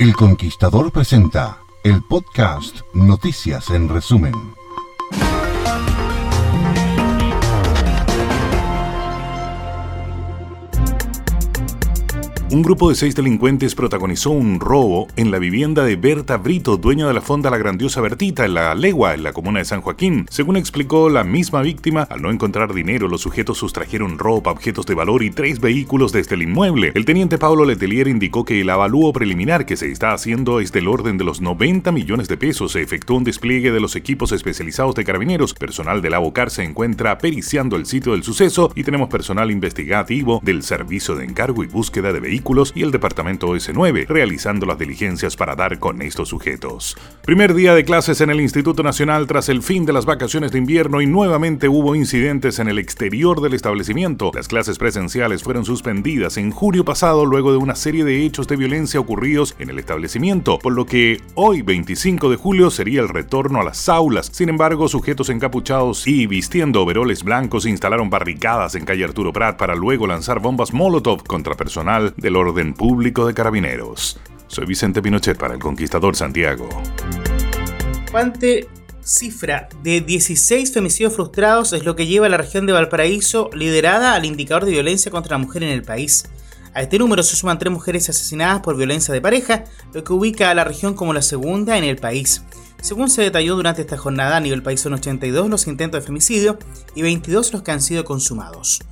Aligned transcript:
El 0.00 0.16
Conquistador 0.16 0.90
presenta 0.92 1.58
el 1.84 2.02
podcast 2.02 2.80
Noticias 2.94 3.68
en 3.68 3.86
Resumen. 3.86 4.59
Un 12.52 12.62
grupo 12.62 12.88
de 12.88 12.96
seis 12.96 13.14
delincuentes 13.14 13.76
protagonizó 13.76 14.30
un 14.30 14.58
robo 14.58 15.06
en 15.14 15.30
la 15.30 15.38
vivienda 15.38 15.84
de 15.84 15.94
Berta 15.94 16.36
Brito, 16.36 16.78
dueña 16.78 17.06
de 17.06 17.14
la 17.14 17.20
fonda 17.20 17.48
La 17.48 17.58
Grandiosa 17.58 18.00
Bertita, 18.00 18.44
en 18.44 18.54
la 18.54 18.74
Legua, 18.74 19.14
en 19.14 19.22
la 19.22 19.32
comuna 19.32 19.60
de 19.60 19.64
San 19.64 19.82
Joaquín. 19.82 20.26
Según 20.28 20.56
explicó 20.56 21.08
la 21.10 21.22
misma 21.22 21.62
víctima, 21.62 22.08
al 22.10 22.22
no 22.22 22.30
encontrar 22.32 22.74
dinero, 22.74 23.06
los 23.06 23.20
sujetos 23.20 23.58
sustrajeron 23.58 24.18
ropa, 24.18 24.50
objetos 24.50 24.84
de 24.86 24.96
valor 24.96 25.22
y 25.22 25.30
tres 25.30 25.60
vehículos 25.60 26.10
desde 26.10 26.34
el 26.34 26.42
inmueble. 26.42 26.90
El 26.96 27.04
teniente 27.04 27.38
Pablo 27.38 27.64
Letelier 27.64 28.08
indicó 28.08 28.44
que 28.44 28.60
el 28.60 28.70
avalúo 28.70 29.12
preliminar 29.12 29.64
que 29.64 29.76
se 29.76 29.92
está 29.92 30.12
haciendo 30.12 30.58
es 30.58 30.72
del 30.72 30.88
orden 30.88 31.18
de 31.18 31.24
los 31.24 31.40
90 31.40 31.92
millones 31.92 32.26
de 32.26 32.36
pesos. 32.36 32.72
Se 32.72 32.82
efectuó 32.82 33.18
un 33.18 33.22
despliegue 33.22 33.70
de 33.70 33.78
los 33.78 33.94
equipos 33.94 34.32
especializados 34.32 34.96
de 34.96 35.04
carabineros. 35.04 35.54
Personal 35.54 36.02
de 36.02 36.10
la 36.10 36.18
BOCAR 36.18 36.50
se 36.50 36.64
encuentra 36.64 37.16
periciando 37.18 37.76
el 37.76 37.86
sitio 37.86 38.10
del 38.10 38.24
suceso 38.24 38.72
y 38.74 38.82
tenemos 38.82 39.08
personal 39.08 39.52
investigativo 39.52 40.40
del 40.42 40.64
Servicio 40.64 41.14
de 41.14 41.26
Encargo 41.26 41.62
y 41.62 41.68
Búsqueda 41.68 42.12
de 42.12 42.18
Vehículos 42.18 42.39
y 42.74 42.82
el 42.82 42.90
Departamento 42.90 43.54
S9, 43.54 44.06
realizando 44.08 44.66
las 44.66 44.78
diligencias 44.78 45.36
para 45.36 45.54
dar 45.54 45.78
con 45.78 46.02
estos 46.02 46.28
sujetos. 46.28 46.96
Primer 47.22 47.54
día 47.54 47.74
de 47.74 47.84
clases 47.84 48.20
en 48.20 48.30
el 48.30 48.40
Instituto 48.40 48.82
Nacional 48.82 49.26
tras 49.26 49.48
el 49.48 49.62
fin 49.62 49.86
de 49.86 49.92
las 49.92 50.06
vacaciones 50.06 50.52
de 50.52 50.58
invierno 50.58 51.00
y 51.00 51.06
nuevamente 51.06 51.68
hubo 51.68 51.94
incidentes 51.94 52.58
en 52.58 52.68
el 52.68 52.78
exterior 52.78 53.40
del 53.40 53.54
establecimiento. 53.54 54.32
Las 54.34 54.48
clases 54.48 54.78
presenciales 54.78 55.42
fueron 55.42 55.64
suspendidas 55.64 56.36
en 56.38 56.50
julio 56.50 56.84
pasado 56.84 57.24
luego 57.24 57.52
de 57.52 57.58
una 57.58 57.76
serie 57.76 58.04
de 58.04 58.24
hechos 58.24 58.48
de 58.48 58.56
violencia 58.56 58.98
ocurridos 58.98 59.54
en 59.58 59.70
el 59.70 59.78
establecimiento, 59.78 60.58
por 60.58 60.72
lo 60.72 60.86
que 60.86 61.20
hoy 61.34 61.62
25 61.62 62.30
de 62.30 62.36
julio 62.36 62.70
sería 62.70 63.00
el 63.00 63.08
retorno 63.08 63.60
a 63.60 63.64
las 63.64 63.88
aulas. 63.88 64.30
Sin 64.32 64.48
embargo, 64.48 64.88
sujetos 64.88 65.28
encapuchados 65.28 66.06
y 66.06 66.26
vistiendo 66.26 66.82
overoles 66.82 67.22
blancos 67.22 67.66
instalaron 67.66 68.10
barricadas 68.10 68.74
en 68.74 68.84
calle 68.84 69.04
Arturo 69.04 69.32
Prat 69.32 69.56
para 69.56 69.74
luego 69.74 70.06
lanzar 70.06 70.40
bombas 70.40 70.72
Molotov 70.72 71.24
contra 71.24 71.54
personal 71.54 72.14
de 72.16 72.29
el 72.30 72.36
orden 72.36 72.74
público 72.74 73.26
de 73.26 73.34
carabineros. 73.34 74.16
Soy 74.46 74.64
Vicente 74.64 75.02
Pinochet 75.02 75.36
para 75.36 75.54
el 75.54 75.60
Conquistador 75.60 76.14
Santiago. 76.14 76.68
Cuante 78.10 78.68
cifra 79.02 79.68
de 79.82 80.00
16 80.00 80.72
femicidios 80.72 81.12
frustrados 81.12 81.72
es 81.72 81.84
lo 81.84 81.96
que 81.96 82.06
lleva 82.06 82.26
a 82.26 82.28
la 82.28 82.36
región 82.36 82.66
de 82.66 82.72
Valparaíso 82.72 83.50
liderada 83.52 84.14
al 84.14 84.24
indicador 84.24 84.64
de 84.64 84.70
violencia 84.70 85.10
contra 85.10 85.36
la 85.36 85.44
mujer 85.44 85.64
en 85.64 85.70
el 85.70 85.82
país. 85.82 86.24
A 86.72 86.82
este 86.82 87.00
número 87.00 87.24
se 87.24 87.34
suman 87.34 87.58
tres 87.58 87.72
mujeres 87.72 88.08
asesinadas 88.08 88.60
por 88.60 88.76
violencia 88.76 89.12
de 89.12 89.20
pareja, 89.20 89.64
lo 89.92 90.04
que 90.04 90.12
ubica 90.12 90.50
a 90.50 90.54
la 90.54 90.62
región 90.62 90.94
como 90.94 91.12
la 91.12 91.22
segunda 91.22 91.78
en 91.78 91.84
el 91.84 91.96
país. 91.96 92.44
Según 92.80 93.10
se 93.10 93.22
detalló 93.22 93.56
durante 93.56 93.82
esta 93.82 93.98
jornada, 93.98 94.36
a 94.36 94.40
nivel 94.40 94.62
país 94.62 94.80
son 94.80 94.92
82 94.92 95.50
los 95.50 95.66
intentos 95.66 96.00
de 96.00 96.06
femicidio 96.06 96.58
y 96.94 97.02
22 97.02 97.52
los 97.52 97.62
que 97.62 97.72
han 97.72 97.82
sido 97.82 98.04
consumados. 98.04 98.84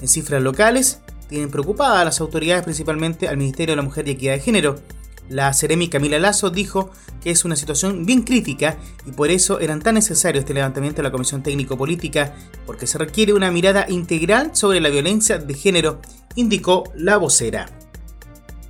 En 0.00 0.06
cifras 0.06 0.42
locales, 0.42 1.00
tienen 1.28 1.50
preocupadas 1.50 1.98
a 1.98 2.04
las 2.04 2.20
autoridades, 2.20 2.64
principalmente 2.64 3.28
al 3.28 3.36
Ministerio 3.36 3.72
de 3.72 3.76
la 3.76 3.82
Mujer 3.82 4.06
y 4.08 4.12
Equidad 4.12 4.34
de 4.34 4.40
Género. 4.40 4.80
La 5.28 5.52
Ceremi 5.54 5.88
Camila 5.88 6.18
Lazo 6.18 6.50
dijo 6.50 6.90
que 7.22 7.30
es 7.30 7.44
una 7.44 7.56
situación 7.56 8.04
bien 8.04 8.22
crítica 8.22 8.76
y 9.06 9.12
por 9.12 9.30
eso 9.30 9.58
eran 9.58 9.80
tan 9.80 9.94
necesarios 9.94 10.42
este 10.42 10.52
levantamiento 10.52 10.98
de 10.98 11.04
la 11.04 11.12
Comisión 11.12 11.42
Técnico-Política, 11.42 12.34
porque 12.66 12.86
se 12.86 12.98
requiere 12.98 13.32
una 13.32 13.50
mirada 13.50 13.86
integral 13.88 14.50
sobre 14.52 14.80
la 14.80 14.90
violencia 14.90 15.38
de 15.38 15.54
género, 15.54 16.00
indicó 16.36 16.84
la 16.94 17.16
vocera. 17.16 17.70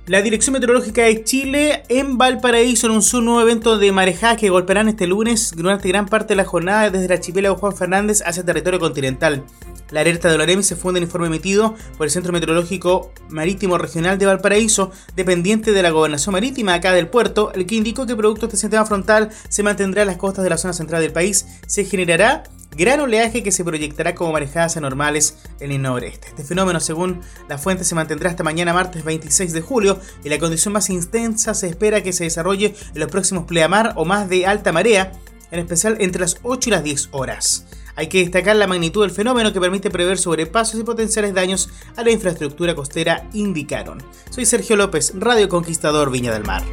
La 0.07 0.21
Dirección 0.21 0.53
Meteorológica 0.53 1.01
de 1.01 1.23
Chile 1.23 1.83
en 1.89 2.19
Valparaíso 2.19 2.85
anunció 2.85 3.17
un 3.17 3.25
nuevo 3.25 3.41
evento 3.41 3.79
de 3.79 3.91
marejadas 3.91 4.37
que 4.37 4.51
golpearán 4.51 4.87
este 4.87 5.07
lunes 5.07 5.51
durante 5.57 5.89
gran 5.89 6.05
parte 6.05 6.29
de 6.29 6.35
la 6.35 6.45
jornada 6.45 6.91
desde 6.91 7.05
el 7.05 7.11
archipiélago 7.11 7.55
Juan 7.55 7.75
Fernández 7.75 8.21
hacia 8.23 8.45
territorio 8.45 8.79
continental. 8.79 9.43
La 9.91 10.01
alerta 10.01 10.29
de 10.29 10.35
Oloremi 10.35 10.63
se 10.63 10.75
funda 10.75 10.97
en 10.97 11.03
informe 11.03 11.27
emitido 11.27 11.75
por 11.97 12.07
el 12.07 12.11
Centro 12.11 12.33
Meteorológico 12.33 13.13
Marítimo 13.29 13.77
Regional 13.77 14.17
de 14.17 14.25
Valparaíso, 14.25 14.91
dependiente 15.15 15.71
de 15.71 15.83
la 15.83 15.91
Gobernación 15.91 16.33
Marítima 16.33 16.73
acá 16.73 16.91
del 16.91 17.07
puerto, 17.07 17.51
el 17.53 17.65
que 17.65 17.75
indicó 17.75 18.05
que 18.05 18.15
producto 18.15 18.41
de 18.41 18.47
este 18.47 18.57
sistema 18.57 18.85
frontal 18.85 19.29
se 19.47 19.63
mantendrá 19.63 20.01
en 20.01 20.07
las 20.07 20.17
costas 20.17 20.43
de 20.43 20.49
la 20.49 20.57
zona 20.57 20.73
central 20.73 21.01
del 21.01 21.13
país, 21.13 21.45
se 21.67 21.85
generará 21.85 22.43
gran 22.75 22.99
oleaje 22.99 23.43
que 23.43 23.51
se 23.51 23.63
proyectará 23.63 24.15
como 24.15 24.33
marejadas 24.33 24.75
anormales 24.77 25.37
en 25.59 25.71
el 25.71 25.81
noreste. 25.81 26.27
Este 26.29 26.43
fenómeno, 26.43 26.79
según 26.79 27.21
la 27.47 27.57
fuente, 27.57 27.83
se 27.83 27.95
mantendrá 27.95 28.29
hasta 28.29 28.43
mañana 28.43 28.73
martes 28.73 29.03
26 29.03 29.53
de 29.53 29.61
julio 29.61 29.99
y 30.23 30.29
la 30.29 30.39
condición 30.39 30.73
más 30.73 30.89
intensa 30.89 31.53
se 31.53 31.67
espera 31.67 32.03
que 32.03 32.11
se 32.13 32.25
desarrolle 32.25 32.75
en 32.93 32.99
los 32.99 33.09
próximos 33.09 33.45
pleamar 33.45 33.93
o 33.95 34.03
más 34.03 34.27
de 34.29 34.45
alta 34.45 34.71
marea, 34.71 35.13
en 35.51 35.59
especial 35.59 35.97
entre 35.99 36.21
las 36.21 36.37
8 36.43 36.69
y 36.69 36.71
las 36.71 36.83
10 36.83 37.09
horas. 37.11 37.65
Hay 37.95 38.07
que 38.07 38.19
destacar 38.19 38.55
la 38.55 38.67
magnitud 38.67 39.01
del 39.01 39.11
fenómeno 39.11 39.53
que 39.53 39.61
permite 39.61 39.89
prever 39.89 40.17
sobrepasos 40.17 40.79
y 40.79 40.83
potenciales 40.83 41.33
daños 41.33 41.69
a 41.95 42.03
la 42.03 42.11
infraestructura 42.11 42.75
costera, 42.75 43.27
indicaron. 43.33 44.03
Soy 44.29 44.45
Sergio 44.45 44.75
López, 44.75 45.13
Radio 45.15 45.47
Conquistador 45.47 46.11
Viña 46.11 46.33
del 46.33 46.43
Mar. 46.43 46.63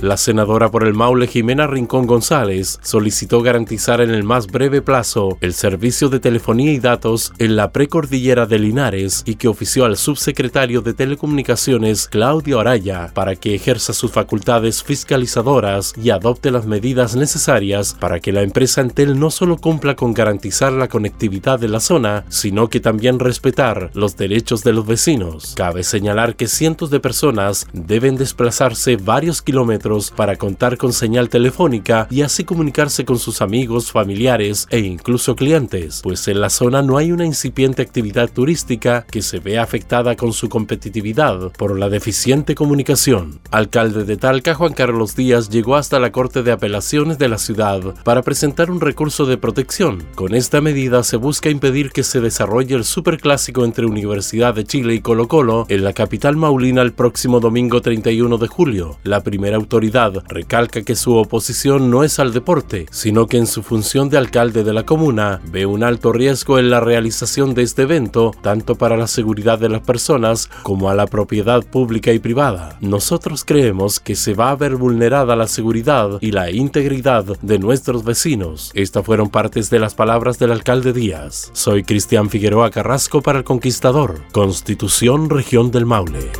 La 0.00 0.16
senadora 0.16 0.70
por 0.70 0.86
el 0.86 0.94
Maule 0.94 1.26
Jimena 1.26 1.66
Rincón 1.66 2.06
González 2.06 2.78
solicitó 2.82 3.42
garantizar 3.42 4.00
en 4.00 4.08
el 4.08 4.24
más 4.24 4.46
breve 4.46 4.80
plazo 4.80 5.36
el 5.42 5.52
servicio 5.52 6.08
de 6.08 6.20
telefonía 6.20 6.72
y 6.72 6.78
datos 6.78 7.34
en 7.36 7.54
la 7.54 7.70
precordillera 7.70 8.46
de 8.46 8.58
Linares 8.58 9.22
y 9.26 9.34
que 9.34 9.48
ofició 9.48 9.84
al 9.84 9.98
subsecretario 9.98 10.80
de 10.80 10.94
Telecomunicaciones 10.94 12.08
Claudio 12.08 12.60
Araya 12.60 13.10
para 13.12 13.36
que 13.36 13.54
ejerza 13.54 13.92
sus 13.92 14.10
facultades 14.10 14.82
fiscalizadoras 14.82 15.92
y 16.02 16.08
adopte 16.08 16.50
las 16.50 16.64
medidas 16.64 17.14
necesarias 17.14 17.94
para 18.00 18.20
que 18.20 18.32
la 18.32 18.40
empresa 18.40 18.80
Entel 18.80 19.20
no 19.20 19.30
solo 19.30 19.58
cumpla 19.58 19.96
con 19.96 20.14
garantizar 20.14 20.72
la 20.72 20.88
conectividad 20.88 21.58
de 21.58 21.68
la 21.68 21.80
zona, 21.80 22.24
sino 22.30 22.68
que 22.68 22.80
también 22.80 23.18
respetar 23.18 23.90
los 23.92 24.16
derechos 24.16 24.64
de 24.64 24.72
los 24.72 24.86
vecinos. 24.86 25.52
Cabe 25.56 25.82
señalar 25.82 26.36
que 26.36 26.48
cientos 26.48 26.88
de 26.88 27.00
personas 27.00 27.66
deben 27.74 28.16
desplazarse 28.16 28.96
varios 28.96 29.42
kilómetros 29.42 29.89
para 30.16 30.36
contar 30.36 30.76
con 30.76 30.92
señal 30.92 31.28
telefónica 31.28 32.06
y 32.10 32.22
así 32.22 32.44
comunicarse 32.44 33.04
con 33.04 33.18
sus 33.18 33.42
amigos, 33.42 33.90
familiares 33.90 34.68
e 34.70 34.78
incluso 34.78 35.34
clientes, 35.34 36.00
pues 36.02 36.28
en 36.28 36.40
la 36.40 36.48
zona 36.48 36.80
no 36.80 36.96
hay 36.96 37.10
una 37.10 37.26
incipiente 37.26 37.82
actividad 37.82 38.30
turística 38.30 39.04
que 39.10 39.20
se 39.20 39.40
vea 39.40 39.64
afectada 39.64 40.14
con 40.14 40.32
su 40.32 40.48
competitividad 40.48 41.50
por 41.58 41.76
la 41.76 41.88
deficiente 41.88 42.54
comunicación. 42.54 43.40
Alcalde 43.50 44.04
de 44.04 44.16
Talca, 44.16 44.54
Juan 44.54 44.74
Carlos 44.74 45.16
Díaz, 45.16 45.50
llegó 45.50 45.74
hasta 45.74 45.98
la 45.98 46.12
Corte 46.12 46.44
de 46.44 46.52
Apelaciones 46.52 47.18
de 47.18 47.28
la 47.28 47.38
ciudad 47.38 47.80
para 48.04 48.22
presentar 48.22 48.70
un 48.70 48.80
recurso 48.80 49.26
de 49.26 49.38
protección. 49.38 50.04
Con 50.14 50.36
esta 50.36 50.60
medida 50.60 51.02
se 51.02 51.16
busca 51.16 51.50
impedir 51.50 51.90
que 51.90 52.04
se 52.04 52.20
desarrolle 52.20 52.76
el 52.76 52.84
superclásico 52.84 53.64
entre 53.64 53.86
Universidad 53.86 54.54
de 54.54 54.64
Chile 54.64 54.94
y 54.94 55.00
Colo 55.00 55.26
Colo 55.26 55.66
en 55.68 55.82
la 55.82 55.92
capital 55.94 56.36
maulina 56.36 56.82
el 56.82 56.92
próximo 56.92 57.40
domingo 57.40 57.82
31 57.82 58.38
de 58.38 58.46
julio. 58.46 58.98
La 59.02 59.22
primera 59.22 59.56
autoridad 59.56 59.79
recalca 60.28 60.82
que 60.82 60.94
su 60.94 61.14
oposición 61.16 61.90
no 61.90 62.04
es 62.04 62.18
al 62.18 62.32
deporte, 62.32 62.86
sino 62.90 63.26
que 63.26 63.38
en 63.38 63.46
su 63.46 63.62
función 63.62 64.08
de 64.08 64.18
alcalde 64.18 64.64
de 64.64 64.72
la 64.72 64.84
comuna 64.84 65.40
ve 65.50 65.66
un 65.66 65.82
alto 65.82 66.12
riesgo 66.12 66.58
en 66.58 66.70
la 66.70 66.80
realización 66.80 67.54
de 67.54 67.62
este 67.62 67.82
evento, 67.82 68.32
tanto 68.42 68.74
para 68.74 68.96
la 68.96 69.06
seguridad 69.06 69.58
de 69.58 69.68
las 69.68 69.82
personas 69.82 70.50
como 70.62 70.90
a 70.90 70.94
la 70.94 71.06
propiedad 71.06 71.64
pública 71.64 72.12
y 72.12 72.18
privada. 72.18 72.78
Nosotros 72.80 73.44
creemos 73.44 74.00
que 74.00 74.14
se 74.14 74.34
va 74.34 74.50
a 74.50 74.56
ver 74.56 74.76
vulnerada 74.76 75.36
la 75.36 75.46
seguridad 75.46 76.18
y 76.20 76.32
la 76.32 76.50
integridad 76.50 77.24
de 77.24 77.58
nuestros 77.58 78.04
vecinos. 78.04 78.70
Estas 78.74 79.04
fueron 79.04 79.30
partes 79.30 79.70
de 79.70 79.78
las 79.78 79.94
palabras 79.94 80.38
del 80.38 80.52
alcalde 80.52 80.92
Díaz. 80.92 81.50
Soy 81.52 81.84
Cristian 81.84 82.28
Figueroa 82.28 82.70
Carrasco 82.70 83.22
para 83.22 83.38
el 83.38 83.44
Conquistador, 83.44 84.20
Constitución 84.32 85.30
Región 85.30 85.70
del 85.70 85.86
Maule. 85.86 86.30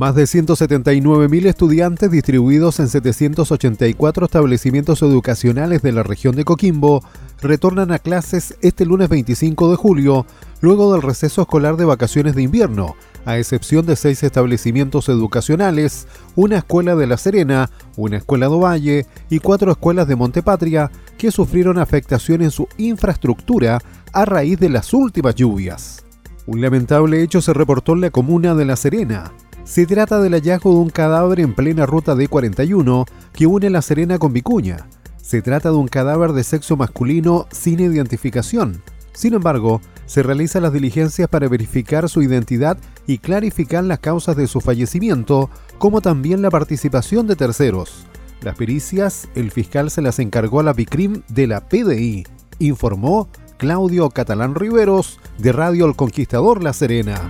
Más 0.00 0.14
de 0.14 0.22
179.000 0.22 1.44
estudiantes 1.44 2.10
distribuidos 2.10 2.80
en 2.80 2.88
784 2.88 4.24
establecimientos 4.24 5.02
educacionales 5.02 5.82
de 5.82 5.92
la 5.92 6.02
región 6.02 6.36
de 6.36 6.46
Coquimbo 6.46 7.04
retornan 7.42 7.92
a 7.92 7.98
clases 7.98 8.56
este 8.62 8.86
lunes 8.86 9.10
25 9.10 9.70
de 9.70 9.76
julio, 9.76 10.24
luego 10.62 10.90
del 10.90 11.02
receso 11.02 11.42
escolar 11.42 11.76
de 11.76 11.84
vacaciones 11.84 12.34
de 12.34 12.40
invierno, 12.40 12.96
a 13.26 13.36
excepción 13.36 13.84
de 13.84 13.94
seis 13.94 14.22
establecimientos 14.22 15.10
educacionales, 15.10 16.08
una 16.34 16.56
escuela 16.56 16.96
de 16.96 17.06
La 17.06 17.18
Serena, 17.18 17.68
una 17.98 18.16
escuela 18.16 18.48
de 18.48 18.56
Valle 18.56 19.06
y 19.28 19.40
cuatro 19.40 19.70
escuelas 19.70 20.08
de 20.08 20.16
Montepatria 20.16 20.90
que 21.18 21.30
sufrieron 21.30 21.76
afectación 21.76 22.40
en 22.40 22.50
su 22.50 22.66
infraestructura 22.78 23.82
a 24.14 24.24
raíz 24.24 24.58
de 24.58 24.70
las 24.70 24.94
últimas 24.94 25.34
lluvias. 25.34 26.06
Un 26.46 26.62
lamentable 26.62 27.22
hecho 27.22 27.42
se 27.42 27.52
reportó 27.52 27.92
en 27.92 28.00
la 28.00 28.10
comuna 28.10 28.54
de 28.54 28.64
La 28.64 28.76
Serena. 28.76 29.30
Se 29.64 29.86
trata 29.86 30.20
del 30.20 30.34
hallazgo 30.34 30.72
de 30.72 30.78
un 30.78 30.90
cadáver 30.90 31.40
en 31.40 31.54
plena 31.54 31.86
ruta 31.86 32.14
D41 32.14 33.06
que 33.32 33.46
une 33.46 33.70
La 33.70 33.82
Serena 33.82 34.18
con 34.18 34.32
Vicuña. 34.32 34.88
Se 35.22 35.42
trata 35.42 35.70
de 35.70 35.76
un 35.76 35.86
cadáver 35.86 36.32
de 36.32 36.42
sexo 36.42 36.76
masculino 36.76 37.46
sin 37.52 37.78
identificación. 37.78 38.82
Sin 39.12 39.34
embargo, 39.34 39.80
se 40.06 40.22
realizan 40.22 40.62
las 40.62 40.72
diligencias 40.72 41.28
para 41.28 41.46
verificar 41.46 42.08
su 42.08 42.22
identidad 42.22 42.78
y 43.06 43.18
clarificar 43.18 43.84
las 43.84 44.00
causas 44.00 44.34
de 44.34 44.48
su 44.48 44.60
fallecimiento, 44.60 45.50
como 45.78 46.00
también 46.00 46.42
la 46.42 46.50
participación 46.50 47.26
de 47.26 47.36
terceros. 47.36 48.06
Las 48.42 48.56
pericias, 48.56 49.28
el 49.34 49.50
fiscal 49.50 49.90
se 49.90 50.02
las 50.02 50.18
encargó 50.18 50.60
a 50.60 50.64
la 50.64 50.74
PICRIM 50.74 51.22
de 51.28 51.46
la 51.46 51.68
PDI, 51.68 52.26
informó 52.58 53.28
Claudio 53.58 54.08
Catalán 54.10 54.54
Riveros, 54.54 55.20
de 55.38 55.52
Radio 55.52 55.86
El 55.86 55.94
Conquistador 55.94 56.62
La 56.62 56.72
Serena. 56.72 57.20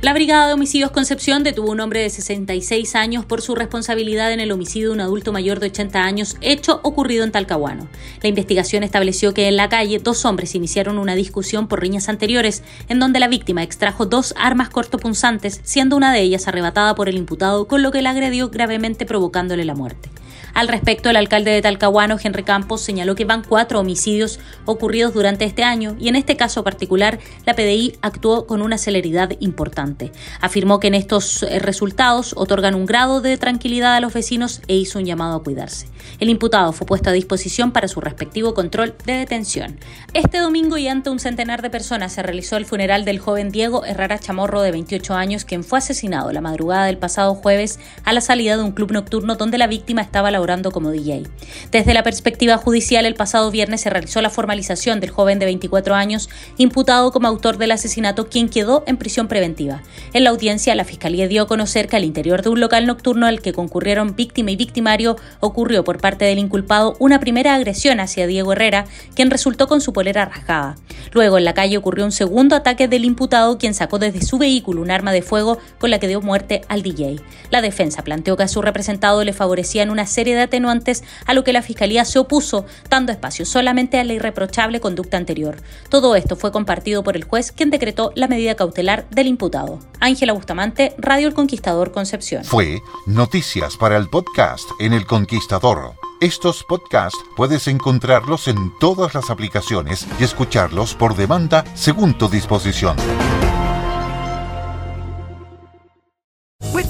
La 0.00 0.12
Brigada 0.12 0.46
de 0.46 0.52
Homicidios 0.52 0.92
Concepción 0.92 1.42
detuvo 1.42 1.70
a 1.70 1.72
un 1.72 1.80
hombre 1.80 2.00
de 2.00 2.08
66 2.08 2.94
años 2.94 3.24
por 3.24 3.42
su 3.42 3.56
responsabilidad 3.56 4.32
en 4.32 4.38
el 4.38 4.52
homicidio 4.52 4.90
de 4.90 4.94
un 4.94 5.00
adulto 5.00 5.32
mayor 5.32 5.58
de 5.58 5.66
80 5.66 6.04
años, 6.04 6.36
hecho 6.40 6.78
ocurrido 6.84 7.24
en 7.24 7.32
Talcahuano. 7.32 7.88
La 8.22 8.28
investigación 8.28 8.84
estableció 8.84 9.34
que 9.34 9.48
en 9.48 9.56
la 9.56 9.68
calle 9.68 9.98
dos 9.98 10.24
hombres 10.24 10.54
iniciaron 10.54 11.00
una 11.00 11.16
discusión 11.16 11.66
por 11.66 11.80
riñas 11.80 12.08
anteriores, 12.08 12.62
en 12.88 13.00
donde 13.00 13.18
la 13.18 13.26
víctima 13.26 13.64
extrajo 13.64 14.06
dos 14.06 14.34
armas 14.38 14.68
cortopunzantes, 14.68 15.60
siendo 15.64 15.96
una 15.96 16.12
de 16.12 16.20
ellas 16.20 16.46
arrebatada 16.46 16.94
por 16.94 17.08
el 17.08 17.16
imputado, 17.16 17.66
con 17.66 17.82
lo 17.82 17.90
que 17.90 18.00
la 18.00 18.10
agredió 18.10 18.50
gravemente 18.50 19.04
provocándole 19.04 19.64
la 19.64 19.74
muerte. 19.74 20.10
Al 20.54 20.68
respecto, 20.68 21.10
el 21.10 21.16
alcalde 21.16 21.50
de 21.50 21.62
Talcahuano, 21.62 22.16
Henry 22.22 22.42
Campos, 22.42 22.80
señaló 22.80 23.14
que 23.14 23.24
van 23.24 23.42
cuatro 23.42 23.80
homicidios 23.80 24.40
ocurridos 24.64 25.14
durante 25.14 25.44
este 25.44 25.62
año 25.62 25.96
y 25.98 26.08
en 26.08 26.16
este 26.16 26.36
caso 26.36 26.64
particular 26.64 27.18
la 27.46 27.54
PDI 27.54 27.98
actuó 28.02 28.46
con 28.46 28.62
una 28.62 28.78
celeridad 28.78 29.30
importante. 29.40 30.12
Afirmó 30.40 30.80
que 30.80 30.88
en 30.88 30.94
estos 30.94 31.42
eh, 31.42 31.58
resultados 31.58 32.34
otorgan 32.36 32.74
un 32.74 32.86
grado 32.86 33.20
de 33.20 33.36
tranquilidad 33.38 33.94
a 33.94 34.00
los 34.00 34.12
vecinos 34.12 34.60
e 34.68 34.74
hizo 34.74 34.98
un 34.98 35.04
llamado 35.04 35.36
a 35.36 35.42
cuidarse. 35.42 35.88
El 36.20 36.28
imputado 36.28 36.72
fue 36.72 36.86
puesto 36.86 37.10
a 37.10 37.12
disposición 37.12 37.72
para 37.72 37.88
su 37.88 38.00
respectivo 38.00 38.54
control 38.54 38.94
de 39.04 39.14
detención. 39.14 39.78
Este 40.14 40.38
domingo 40.38 40.76
y 40.78 40.88
ante 40.88 41.10
un 41.10 41.18
centenar 41.18 41.62
de 41.62 41.70
personas 41.70 42.12
se 42.12 42.22
realizó 42.22 42.56
el 42.56 42.66
funeral 42.66 43.04
del 43.04 43.18
joven 43.18 43.50
Diego 43.50 43.84
Herrera 43.84 44.18
Chamorro 44.18 44.62
de 44.62 44.70
28 44.70 45.14
años, 45.14 45.44
quien 45.44 45.64
fue 45.64 45.78
asesinado 45.78 46.32
la 46.32 46.40
madrugada 46.40 46.86
del 46.86 46.98
pasado 46.98 47.34
jueves 47.34 47.78
a 48.04 48.12
la 48.12 48.20
salida 48.20 48.56
de 48.56 48.62
un 48.62 48.72
club 48.72 48.92
nocturno 48.92 49.36
donde 49.36 49.58
la 49.58 49.66
víctima 49.66 50.02
estaba 50.02 50.30
laborando 50.38 50.70
como 50.70 50.92
DJ. 50.92 51.24
Desde 51.72 51.94
la 51.94 52.04
perspectiva 52.04 52.58
judicial, 52.58 53.06
el 53.06 53.16
pasado 53.16 53.50
viernes 53.50 53.80
se 53.80 53.90
realizó 53.90 54.22
la 54.22 54.30
formalización 54.30 55.00
del 55.00 55.10
joven 55.10 55.40
de 55.40 55.46
24 55.46 55.96
años, 55.96 56.30
imputado 56.58 57.10
como 57.10 57.26
autor 57.26 57.58
del 57.58 57.72
asesinato, 57.72 58.28
quien 58.28 58.48
quedó 58.48 58.84
en 58.86 58.98
prisión 58.98 59.26
preventiva. 59.26 59.82
En 60.12 60.22
la 60.22 60.30
audiencia, 60.30 60.76
la 60.76 60.84
Fiscalía 60.84 61.26
dio 61.26 61.42
a 61.42 61.48
conocer 61.48 61.88
que 61.88 61.96
al 61.96 62.04
interior 62.04 62.42
de 62.42 62.50
un 62.50 62.60
local 62.60 62.86
nocturno 62.86 63.26
al 63.26 63.42
que 63.42 63.52
concurrieron 63.52 64.14
víctima 64.14 64.52
y 64.52 64.56
victimario, 64.56 65.16
ocurrió 65.40 65.82
por 65.82 66.00
parte 66.00 66.24
del 66.24 66.38
inculpado 66.38 66.94
una 67.00 67.18
primera 67.18 67.56
agresión 67.56 67.98
hacia 67.98 68.28
Diego 68.28 68.52
Herrera, 68.52 68.84
quien 69.16 69.30
resultó 69.30 69.66
con 69.66 69.80
su 69.80 69.92
polera 69.92 70.24
rasgada. 70.24 70.76
Luego, 71.12 71.36
en 71.36 71.44
la 71.44 71.54
calle 71.54 71.78
ocurrió 71.78 72.04
un 72.04 72.12
segundo 72.12 72.54
ataque 72.54 72.86
del 72.86 73.04
imputado, 73.04 73.58
quien 73.58 73.74
sacó 73.74 73.98
desde 73.98 74.22
su 74.22 74.38
vehículo 74.38 74.82
un 74.82 74.92
arma 74.92 75.10
de 75.10 75.22
fuego 75.22 75.58
con 75.78 75.90
la 75.90 75.98
que 75.98 76.06
dio 76.06 76.20
muerte 76.20 76.60
al 76.68 76.82
DJ. 76.82 77.16
La 77.50 77.60
defensa 77.60 78.04
planteó 78.04 78.36
que 78.36 78.44
a 78.44 78.48
su 78.48 78.62
representado 78.62 79.24
le 79.24 79.32
favorecían 79.32 79.90
una 79.90 80.06
serie 80.06 80.27
de 80.34 80.42
atenuantes 80.42 81.04
a 81.26 81.34
lo 81.34 81.44
que 81.44 81.52
la 81.52 81.62
Fiscalía 81.62 82.04
se 82.04 82.18
opuso, 82.18 82.66
dando 82.88 83.12
espacio 83.12 83.44
solamente 83.44 83.98
a 83.98 84.04
la 84.04 84.14
irreprochable 84.14 84.80
conducta 84.80 85.16
anterior. 85.16 85.56
Todo 85.88 86.16
esto 86.16 86.36
fue 86.36 86.52
compartido 86.52 87.02
por 87.02 87.16
el 87.16 87.24
juez, 87.24 87.52
quien 87.52 87.70
decretó 87.70 88.12
la 88.14 88.28
medida 88.28 88.54
cautelar 88.54 89.08
del 89.10 89.26
imputado. 89.26 89.80
Ángela 90.00 90.32
Bustamante, 90.32 90.94
Radio 90.98 91.28
El 91.28 91.34
Conquistador 91.34 91.92
Concepción. 91.92 92.44
Fue 92.44 92.80
Noticias 93.06 93.76
para 93.76 93.96
el 93.96 94.08
podcast 94.08 94.68
en 94.80 94.92
El 94.92 95.06
Conquistador. 95.06 95.94
Estos 96.20 96.64
podcasts 96.64 97.18
puedes 97.36 97.68
encontrarlos 97.68 98.48
en 98.48 98.72
todas 98.80 99.14
las 99.14 99.30
aplicaciones 99.30 100.06
y 100.18 100.24
escucharlos 100.24 100.94
por 100.94 101.14
demanda 101.14 101.64
según 101.74 102.18
tu 102.18 102.28
disposición. 102.28 102.96